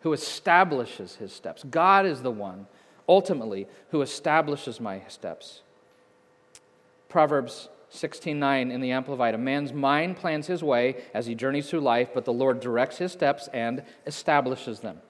[0.00, 1.64] Who establishes his steps.
[1.64, 2.66] God is the one,
[3.08, 5.62] ultimately, who establishes my steps.
[7.08, 9.34] Proverbs 16:9 in the Amplified.
[9.34, 12.98] A man's mind plans his way as he journeys through life, but the Lord directs
[12.98, 15.00] his steps and establishes them.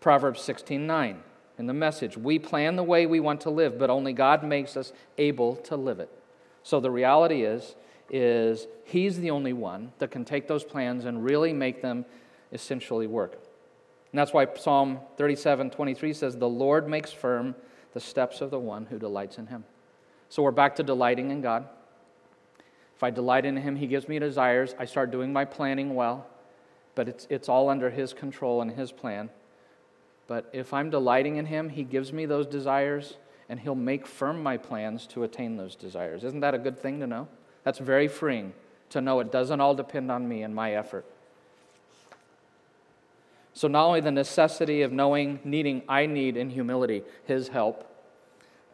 [0.00, 1.22] Proverbs 16:9
[1.58, 2.16] in the message.
[2.16, 5.76] We plan the way we want to live, but only God makes us able to
[5.76, 6.10] live it.
[6.62, 7.76] So the reality is
[8.08, 12.04] is he's the only one that can take those plans and really make them
[12.52, 13.32] essentially work.
[14.12, 17.56] And that's why Psalm 37:23 says the Lord makes firm
[17.92, 19.64] the steps of the one who delights in him.
[20.28, 21.68] So we're back to delighting in God.
[22.96, 24.74] If I delight in Him, He gives me desires.
[24.78, 26.26] I start doing my planning well.
[26.94, 29.28] but it's, it's all under His control and His plan.
[30.26, 34.42] But if I'm delighting in Him, He gives me those desires and He'll make firm
[34.42, 36.24] my plans to attain those desires.
[36.24, 37.28] Isn't that a good thing to know?
[37.64, 38.54] That's very freeing
[38.90, 41.04] to know it doesn't all depend on me and my effort.
[43.52, 47.90] So, not only the necessity of knowing, needing, I need in humility His help,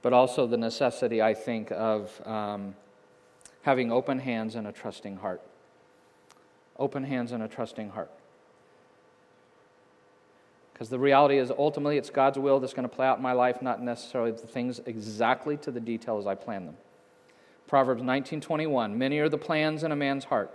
[0.01, 2.75] but also the necessity, I think, of um,
[3.63, 5.41] having open hands and a trusting heart.
[6.79, 8.11] Open hands and a trusting heart.
[10.73, 13.33] Because the reality is, ultimately, it's God's will that's going to play out in my
[13.33, 16.77] life, not necessarily the things exactly to the detail as I plan them.
[17.69, 20.51] Proverbs 19:21 Many are the plans in a man's heart,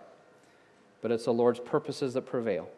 [1.01, 2.69] but it's the Lord's purposes that prevail.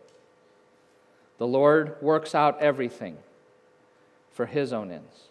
[1.39, 3.17] The Lord works out everything
[4.31, 5.29] for his own ends.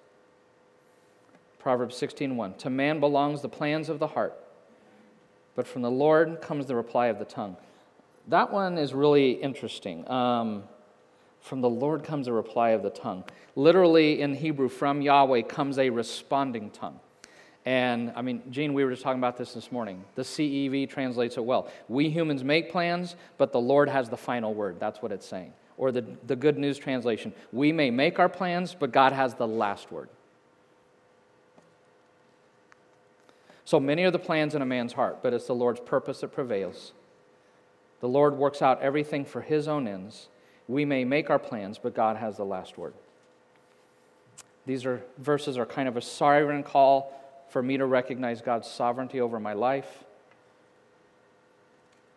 [1.59, 4.35] Proverbs 16:1 To man belongs the plans of the heart,
[5.59, 7.57] but from the Lord comes the reply of the tongue.
[8.29, 10.09] That one is really interesting.
[10.09, 10.63] Um,
[11.41, 13.25] from the Lord comes a reply of the tongue.
[13.57, 17.01] Literally in Hebrew, from Yahweh comes a responding tongue.
[17.67, 20.05] And I mean, Gene, we were just talking about this this morning.
[20.15, 21.69] The CEV translates it well.
[21.89, 24.79] We humans make plans, but the Lord has the final word.
[24.79, 25.53] That's what it's saying.
[25.77, 29.49] Or the, the Good News translation we may make our plans, but God has the
[29.49, 30.09] last word.
[33.69, 36.33] So many are the plans in a man's heart, but it's the Lord's purpose that
[36.33, 36.95] prevails.
[38.01, 40.29] The Lord works out everything for his own ends.
[40.69, 42.95] We may make our plans, but God has the last word.
[44.65, 47.13] These are verses are kind of a siren call
[47.51, 50.03] for me to recognize God's sovereignty over my life.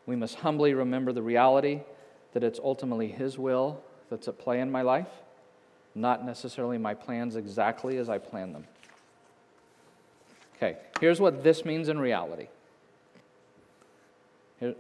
[0.06, 1.82] We must humbly remember the reality
[2.32, 5.12] that it's ultimately His will that's at play in my life,
[5.96, 8.68] not necessarily my plans exactly as I plan them.
[10.62, 12.48] Okay, here's what this means in reality.
[14.60, 14.76] Here,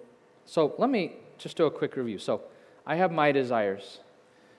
[0.46, 2.20] so let me just do a quick review.
[2.20, 2.42] So
[2.86, 4.00] I have my desires.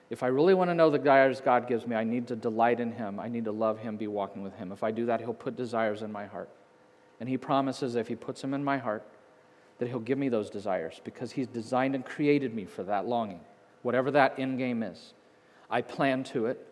[0.09, 2.81] If I really want to know the desires God gives me, I need to delight
[2.81, 3.21] in Him.
[3.21, 4.73] I need to love Him, be walking with Him.
[4.73, 6.49] If I do that, He'll put desires in my heart.
[7.21, 9.03] And He promises if He puts them in my heart,
[9.79, 13.39] that He'll give me those desires because He's designed and created me for that longing,
[13.81, 15.13] whatever that end game is.
[15.69, 16.67] I plan to it.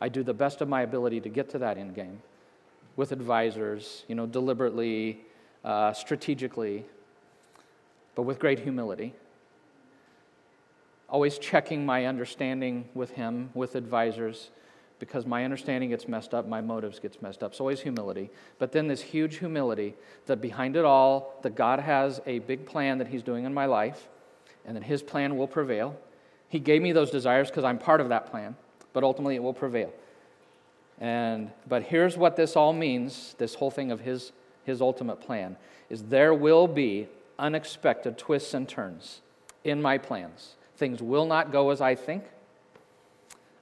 [0.00, 2.22] I do the best of my ability to get to that end game
[2.96, 5.20] with advisors, you know, deliberately,
[5.64, 6.84] uh, strategically,
[8.14, 9.14] but with great humility.
[11.08, 14.50] Always checking my understanding with him, with advisors,
[14.98, 17.54] because my understanding gets messed up, my motives gets messed up.
[17.54, 18.30] So always humility.
[18.58, 19.94] But then this huge humility
[20.26, 23.66] that behind it all, that God has a big plan that he's doing in my
[23.66, 24.08] life,
[24.64, 25.96] and that his plan will prevail.
[26.48, 28.54] He gave me those desires because I'm part of that plan,
[28.92, 29.92] but ultimately it will prevail.
[31.02, 34.30] And, but here's what this all means this whole thing of his,
[34.64, 35.56] his ultimate plan
[35.90, 37.08] is there will be
[37.40, 39.20] unexpected twists and turns
[39.64, 40.54] in my plans.
[40.76, 42.22] Things will not go as I think.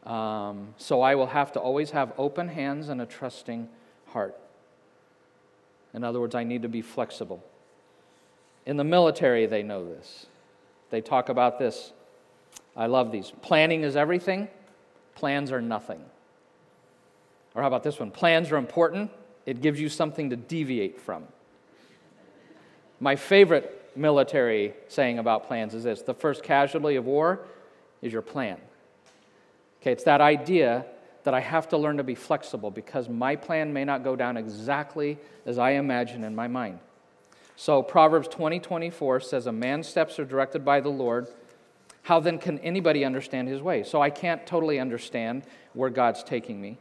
[0.05, 3.71] Um, so I will have to always have open hands and a trusting
[4.09, 4.37] heart.
[5.95, 7.43] In other words, I need to be flexible.
[8.67, 10.27] In the military, they know this.
[10.91, 11.95] They talk about this.
[12.77, 13.33] I love these.
[13.41, 14.49] Planning is everything,
[15.15, 16.05] plans are nothing.
[17.55, 18.11] Or how about this one?
[18.11, 19.11] Plans are important,
[19.47, 21.25] it gives you something to deviate from.
[23.01, 27.41] My favorite military saying about plans is this the first casualty of war
[28.03, 28.59] is your plan.
[29.81, 30.85] Okay, it's that idea
[31.25, 34.37] that I have to learn to be flexible because my plan may not go down
[34.37, 36.79] exactly as I imagine in my mind.
[37.57, 41.29] So Proverbs 20, 24 says, A man's steps are directed by the Lord.
[42.03, 43.83] How then can anybody understand his way?
[43.83, 45.43] So I can't totally understand
[45.75, 46.79] where God's taking me.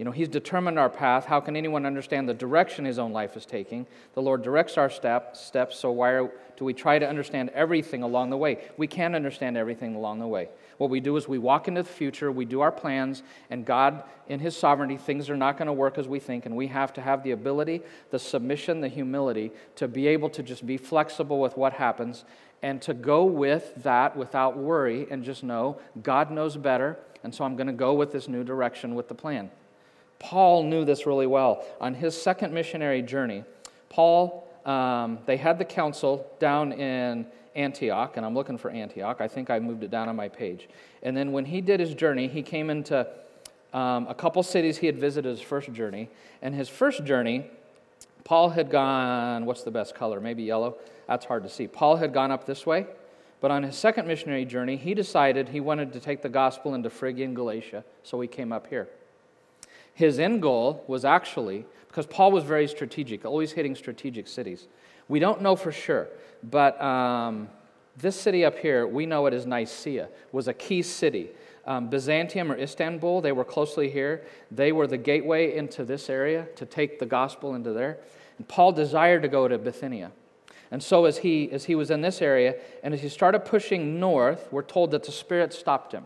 [0.00, 1.26] You know, He's determined our path.
[1.26, 3.86] How can anyone understand the direction His own life is taking?
[4.14, 8.02] The Lord directs our step, steps, so why are, do we try to understand everything
[8.02, 8.66] along the way?
[8.78, 10.48] We can't understand everything along the way.
[10.78, 14.04] What we do is we walk into the future, we do our plans, and God,
[14.26, 16.94] in His sovereignty, things are not going to work as we think, and we have
[16.94, 21.40] to have the ability, the submission, the humility to be able to just be flexible
[21.40, 22.24] with what happens
[22.62, 27.44] and to go with that without worry and just know God knows better, and so
[27.44, 29.50] I'm going to go with this new direction with the plan.
[30.20, 31.66] Paul knew this really well.
[31.80, 33.42] On his second missionary journey,
[33.88, 39.20] Paul, um, they had the council down in Antioch, and I'm looking for Antioch.
[39.20, 40.68] I think I moved it down on my page.
[41.02, 43.06] And then when he did his journey, he came into
[43.72, 46.08] um, a couple cities he had visited his first journey.
[46.42, 47.50] And his first journey,
[48.22, 50.20] Paul had gone, what's the best color?
[50.20, 50.76] Maybe yellow?
[51.08, 51.66] That's hard to see.
[51.66, 52.86] Paul had gone up this way.
[53.40, 56.90] But on his second missionary journey, he decided he wanted to take the gospel into
[56.90, 58.88] Phrygia and Galatia, so he came up here.
[59.94, 64.68] His end goal was actually, because Paul was very strategic, always hitting strategic cities.
[65.08, 66.08] We don't know for sure,
[66.42, 67.48] but um,
[67.96, 71.30] This city up here, we know it as Nicaea, was a key city.
[71.66, 74.24] Um, Byzantium or Istanbul, they were closely here.
[74.50, 77.98] They were the gateway into this area to take the gospel into there.
[78.38, 80.12] And Paul desired to go to Bithynia.
[80.70, 83.98] And so, as he, as he was in this area, and as he started pushing
[83.98, 86.04] north, we're told that the Spirit stopped him.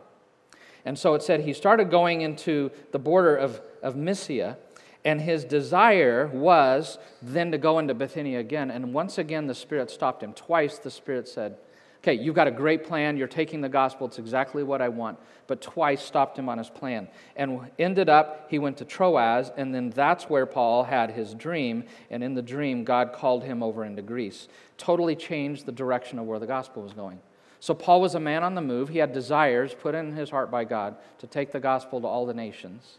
[0.84, 4.58] And so it said he started going into the border of, of Mysia,
[5.04, 8.70] and his desire was then to go into Bithynia again.
[8.70, 10.32] And once again, the Spirit stopped him.
[10.32, 11.56] Twice the Spirit said,
[12.04, 13.16] Okay, you've got a great plan.
[13.16, 14.06] You're taking the gospel.
[14.06, 15.18] It's exactly what I want.
[15.46, 17.08] But twice stopped him on his plan.
[17.34, 21.84] And ended up, he went to Troas, and then that's where Paul had his dream.
[22.10, 24.48] And in the dream, God called him over into Greece.
[24.76, 27.20] Totally changed the direction of where the gospel was going.
[27.64, 28.90] So Paul was a man on the move.
[28.90, 32.26] He had desires put in his heart by God to take the gospel to all
[32.26, 32.98] the nations.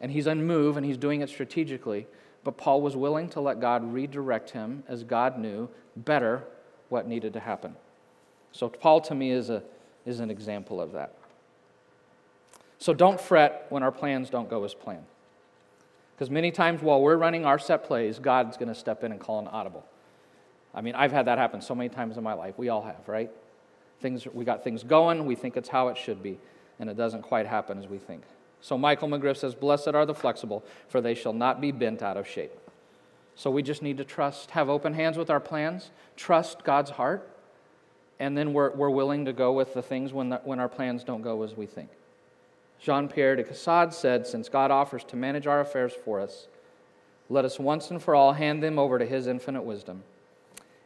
[0.00, 2.08] And he's on move and he's doing it strategically.
[2.42, 6.42] But Paul was willing to let God redirect him as God knew better
[6.88, 7.76] what needed to happen.
[8.50, 9.62] So, Paul to me is, a,
[10.04, 11.14] is an example of that.
[12.78, 15.06] So, don't fret when our plans don't go as planned.
[16.16, 19.20] Because many times while we're running our set plays, God's going to step in and
[19.20, 19.86] call an audible.
[20.76, 22.58] I mean, I've had that happen so many times in my life.
[22.58, 23.30] We all have, right?
[24.02, 26.38] Things, we got things going, we think it's how it should be,
[26.78, 28.22] and it doesn't quite happen as we think.
[28.60, 32.18] So Michael McGriff says, Blessed are the flexible, for they shall not be bent out
[32.18, 32.52] of shape.
[33.34, 37.28] So we just need to trust, have open hands with our plans, trust God's heart,
[38.18, 41.04] and then we're, we're willing to go with the things when, the, when our plans
[41.04, 41.88] don't go as we think.
[42.78, 46.48] Jean Pierre de Caussade said, Since God offers to manage our affairs for us,
[47.30, 50.02] let us once and for all hand them over to His infinite wisdom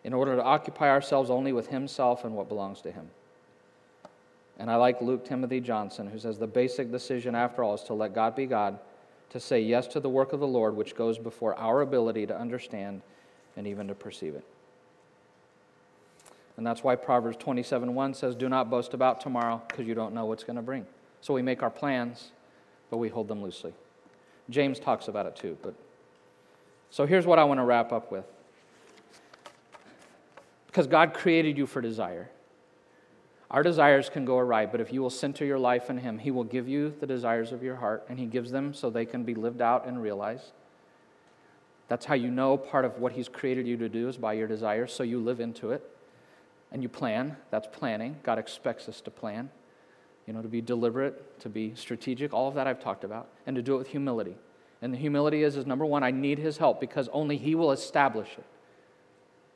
[0.04, 3.10] in order to occupy ourselves only with Himself and what belongs to Him.
[4.58, 7.94] And I like Luke Timothy Johnson, who says the basic decision, after all, is to
[7.94, 8.78] let God be God
[9.30, 12.36] to say yes to the work of the Lord, which goes before our ability to
[12.36, 13.00] understand
[13.56, 14.44] and even to perceive it.
[16.56, 20.12] And that's why Proverbs 27 1 says, Do not boast about tomorrow because you don't
[20.12, 20.84] know what's going to bring.
[21.22, 22.32] So we make our plans,
[22.90, 23.72] but we hold them loosely.
[24.50, 25.56] James talks about it too.
[25.62, 25.74] But
[26.90, 28.24] so here's what I want to wrap up with.
[30.70, 32.30] Because God created you for desire.
[33.50, 36.30] Our desires can go awry, but if you will center your life in Him, He
[36.30, 39.24] will give you the desires of your heart, and He gives them so they can
[39.24, 40.52] be lived out and realized.
[41.88, 44.46] That's how you know part of what He's created you to do is by your
[44.46, 45.82] desires, so you live into it
[46.70, 47.36] and you plan.
[47.50, 48.20] That's planning.
[48.22, 49.50] God expects us to plan,
[50.24, 53.56] you know, to be deliberate, to be strategic, all of that I've talked about, and
[53.56, 54.36] to do it with humility.
[54.80, 57.72] And the humility is, is number one, I need His help because only He will
[57.72, 58.44] establish it.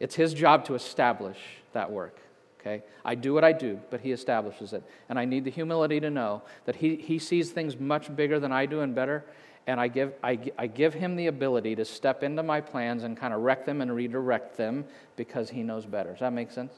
[0.01, 1.39] It's His job to establish
[1.73, 2.19] that work.
[2.61, 2.83] Okay?
[3.05, 4.83] I do what I do, but he establishes it.
[5.09, 8.53] And I need the humility to know that he, he sees things much bigger than
[8.53, 9.25] I do and better.
[9.67, 13.17] And I give, I, I give him the ability to step into my plans and
[13.17, 14.85] kind of wreck them and redirect them
[15.17, 16.13] because he knows better.
[16.13, 16.73] Does that make sense?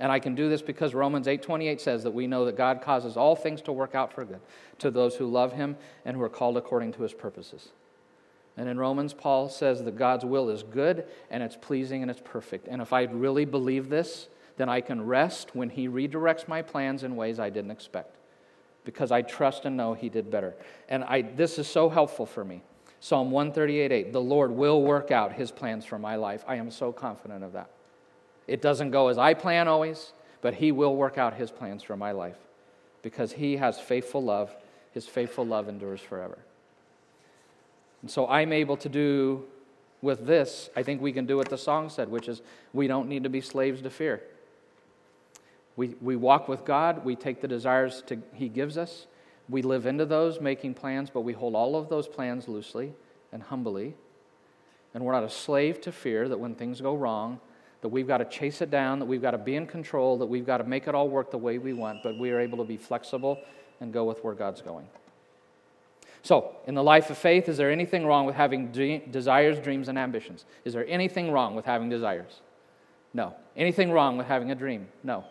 [0.00, 3.16] And I can do this because Romans 8:28 says that we know that God causes
[3.16, 4.40] all things to work out for good
[4.80, 7.70] to those who love him and who are called according to his purposes.
[8.56, 12.22] And in Romans, Paul says that God's will is good and it's pleasing and it's
[12.24, 12.68] perfect.
[12.68, 17.02] And if I really believe this, then I can rest when He redirects my plans
[17.02, 18.16] in ways I didn't expect
[18.84, 20.54] because I trust and know He did better.
[20.88, 22.62] And I, this is so helpful for me.
[23.00, 26.44] Psalm 138 8, the Lord will work out His plans for my life.
[26.46, 27.70] I am so confident of that.
[28.46, 31.96] It doesn't go as I plan always, but He will work out His plans for
[31.96, 32.38] my life
[33.02, 34.54] because He has faithful love.
[34.92, 36.38] His faithful love endures forever.
[38.04, 39.46] And so I'm able to do
[40.02, 42.42] with this, I think we can do what the song said, which is
[42.74, 44.20] we don't need to be slaves to fear.
[45.76, 49.06] We, we walk with God, we take the desires to, He gives us,
[49.48, 52.92] we live into those, making plans, but we hold all of those plans loosely
[53.32, 53.94] and humbly.
[54.92, 57.40] And we're not a slave to fear that when things go wrong,
[57.80, 60.26] that we've got to chase it down, that we've got to be in control, that
[60.26, 62.58] we've got to make it all work the way we want, but we are able
[62.58, 63.40] to be flexible
[63.80, 64.86] and go with where God's going.
[66.24, 69.96] So, in the life of faith, is there anything wrong with having desires, dreams, and
[69.96, 70.44] ambitions?
[70.64, 72.40] Is there anything wrong with having desires?
[73.12, 73.36] No.
[73.56, 74.88] Anything wrong with having a dream?
[75.04, 75.24] No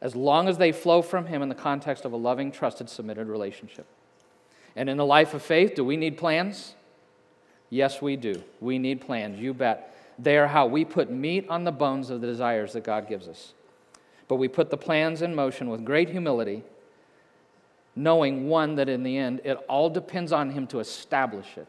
[0.00, 3.28] as long as they flow from Him in the context of a loving, trusted, submitted
[3.28, 3.86] relationship.
[4.76, 6.74] And in the life of faith, do we need plans?
[7.70, 8.42] Yes, we do.
[8.60, 9.94] We need plans, you bet.
[10.18, 13.26] They are how we put meat on the bones of the desires that God gives
[13.26, 13.54] us.
[14.28, 16.62] But we put the plans in motion with great humility,
[17.98, 21.66] knowing, one, that in the end, it all depends on Him to establish it.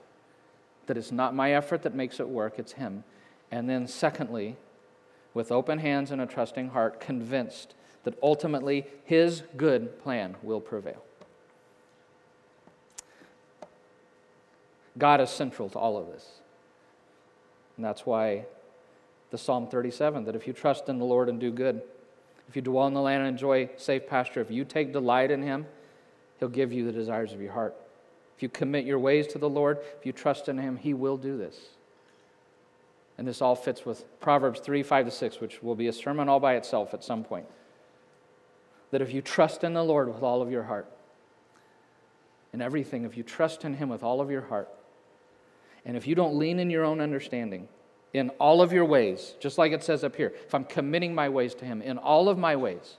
[0.86, 3.03] That it's not my effort that makes it work, it's Him.
[3.51, 4.55] And then, secondly,
[5.34, 7.73] with open hands and a trusting heart, convinced
[8.03, 11.03] that ultimately his good plan will prevail.
[14.97, 16.25] God is central to all of this.
[17.75, 18.45] And that's why
[19.32, 21.82] the Psalm 37 that if you trust in the Lord and do good,
[22.47, 25.41] if you dwell in the land and enjoy safe pasture, if you take delight in
[25.41, 25.65] Him,
[26.40, 27.76] He'll give you the desires of your heart.
[28.38, 31.18] If you commit your ways to the Lord, if you trust in Him, He will
[31.18, 31.58] do this.
[33.18, 36.30] And this all fits with Proverbs 3 5 to 6, which will be a sermon
[36.30, 37.46] all by itself at some point.
[38.92, 40.90] That if you trust in the Lord with all of your heart,
[42.54, 44.70] in everything, if you trust in Him with all of your heart,
[45.86, 47.68] and if you don't lean in your own understanding,
[48.14, 51.28] in all of your ways, just like it says up here, if I'm committing my
[51.28, 52.98] ways to Him, in all of my ways,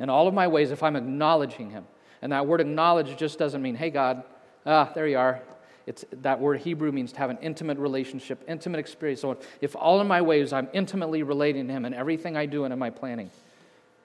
[0.00, 1.84] in all of my ways, if I'm acknowledging Him,
[2.22, 4.22] and that word acknowledge just doesn't mean, hey, God,
[4.64, 5.42] ah, there you are.
[5.86, 9.20] It's, that word Hebrew means to have an intimate relationship, intimate experience.
[9.20, 12.64] So if all of my ways I'm intimately relating to Him in everything I do
[12.64, 13.30] and in my planning,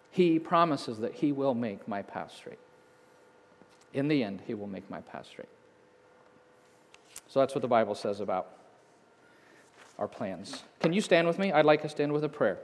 [0.10, 2.58] He promises that He will make my path straight.
[3.94, 5.50] In the end, He will make my path straight.
[7.28, 8.48] So that's what the Bible says about
[10.00, 10.64] our plans.
[10.80, 11.52] Can you stand with me?
[11.52, 12.58] I'd like us to end with a prayer.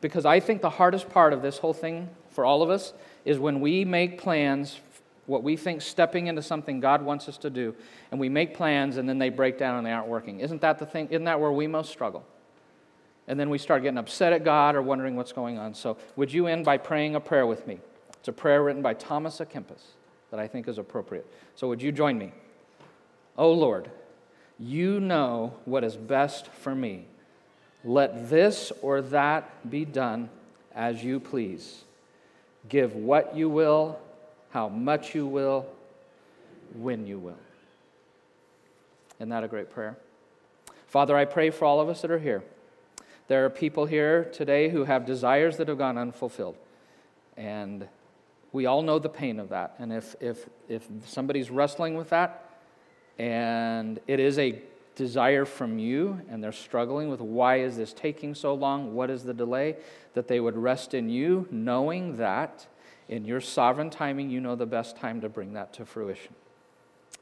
[0.00, 2.92] Because I think the hardest part of this whole thing for all of us
[3.24, 4.80] is when we make plans,
[5.26, 7.74] what we think stepping into something God wants us to do,
[8.10, 10.40] and we make plans and then they break down and they aren't working.
[10.40, 11.06] Isn't that the thing?
[11.08, 12.26] Isn't that where we most struggle?
[13.28, 15.74] And then we start getting upset at God or wondering what's going on.
[15.74, 17.78] So, would you end by praying a prayer with me?
[18.18, 19.80] It's a prayer written by Thomas à Kempis
[20.30, 21.26] that I think is appropriate.
[21.54, 22.32] So, would you join me?
[23.38, 23.90] Oh Lord,
[24.58, 27.06] you know what is best for me.
[27.84, 30.30] Let this or that be done
[30.74, 31.84] as you please.
[32.68, 33.98] Give what you will,
[34.50, 35.66] how much you will,
[36.74, 37.38] when you will.
[39.18, 39.96] Isn't that a great prayer?
[40.86, 42.42] Father, I pray for all of us that are here.
[43.26, 46.56] There are people here today who have desires that have gone unfulfilled.
[47.36, 47.88] And
[48.52, 49.74] we all know the pain of that.
[49.78, 52.48] And if, if, if somebody's wrestling with that,
[53.18, 54.60] and it is a
[54.94, 58.94] desire from you and they're struggling with why is this taking so long?
[58.94, 59.76] What is the delay?
[60.14, 62.66] That they would rest in you knowing that
[63.08, 66.34] in your sovereign timing you know the best time to bring that to fruition.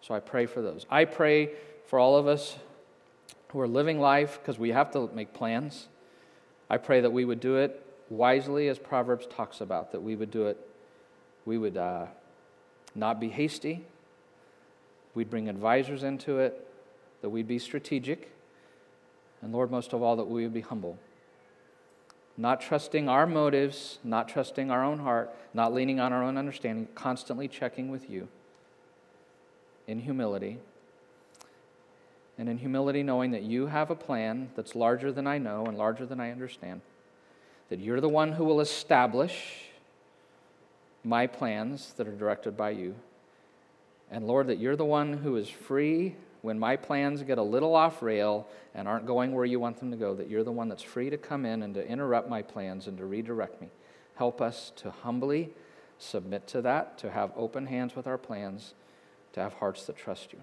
[0.00, 0.86] So i pray for those.
[0.90, 1.50] I pray
[1.86, 2.56] for all of us
[3.48, 5.88] who are living life because we have to make plans.
[6.70, 10.30] I pray that we would do it wisely as proverbs talks about that we would
[10.30, 10.58] do it
[11.44, 12.06] we would uh,
[12.94, 13.84] not be hasty.
[15.14, 16.66] We'd bring advisors into it,
[17.22, 18.30] that we'd be strategic,
[19.40, 20.98] and Lord, most of all, that we would be humble.
[22.36, 26.88] Not trusting our motives, not trusting our own heart, not leaning on our own understanding,
[26.94, 28.28] constantly checking with you
[29.86, 30.58] in humility.
[32.38, 35.76] And in humility, knowing that you have a plan that's larger than I know and
[35.76, 36.80] larger than I understand.
[37.68, 39.66] That you're the one who will establish
[41.04, 42.94] my plans that are directed by you.
[44.10, 47.74] And Lord, that you're the one who is free when my plans get a little
[47.74, 50.68] off rail and aren't going where you want them to go, that you're the one
[50.68, 53.68] that's free to come in and to interrupt my plans and to redirect me.
[54.16, 55.50] Help us to humbly
[55.98, 58.74] submit to that, to have open hands with our plans,
[59.32, 60.40] to have hearts that trust you.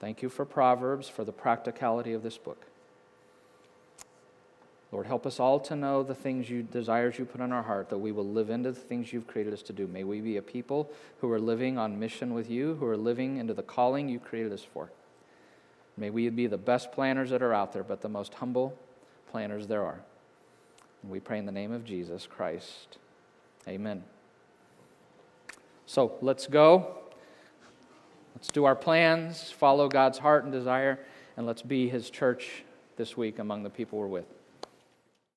[0.00, 2.66] Thank you for Proverbs, for the practicality of this book.
[4.92, 7.90] Lord, help us all to know the things you desires you put on our heart,
[7.90, 9.86] that we will live into the things you've created us to do.
[9.86, 13.36] May we be a people who are living on mission with you, who are living
[13.36, 14.90] into the calling you created us for.
[15.96, 18.76] May we be the best planners that are out there, but the most humble
[19.30, 20.00] planners there are.
[21.02, 22.98] And we pray in the name of Jesus Christ.
[23.68, 24.02] Amen.
[25.86, 26.96] So let's go.
[28.34, 30.98] Let's do our plans, follow God's heart and desire,
[31.36, 32.64] and let's be his church
[32.96, 34.39] this week among the people we're with.